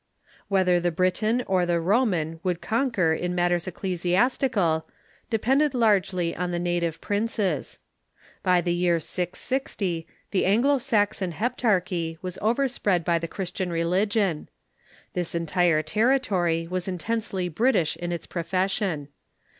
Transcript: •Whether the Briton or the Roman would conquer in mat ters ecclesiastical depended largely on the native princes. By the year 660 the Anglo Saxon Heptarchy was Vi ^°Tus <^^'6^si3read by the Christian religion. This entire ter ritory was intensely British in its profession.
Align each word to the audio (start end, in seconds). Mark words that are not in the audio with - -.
•Whether 0.47 0.79
the 0.79 0.89
Briton 0.89 1.43
or 1.45 1.63
the 1.63 1.79
Roman 1.79 2.39
would 2.41 2.59
conquer 2.59 3.13
in 3.13 3.35
mat 3.35 3.51
ters 3.51 3.67
ecclesiastical 3.67 4.87
depended 5.29 5.75
largely 5.75 6.35
on 6.35 6.49
the 6.49 6.57
native 6.57 6.99
princes. 7.01 7.77
By 8.41 8.61
the 8.61 8.73
year 8.73 8.99
660 8.99 10.07
the 10.31 10.45
Anglo 10.47 10.79
Saxon 10.79 11.33
Heptarchy 11.33 12.17
was 12.23 12.37
Vi 12.41 12.47
^°Tus 12.53 12.79
<^^'6^si3read 12.79 13.05
by 13.05 13.19
the 13.19 13.27
Christian 13.27 13.71
religion. 13.71 14.49
This 15.13 15.35
entire 15.35 15.83
ter 15.83 16.17
ritory 16.17 16.67
was 16.67 16.87
intensely 16.87 17.47
British 17.47 17.95
in 17.95 18.11
its 18.11 18.25
profession. 18.25 19.09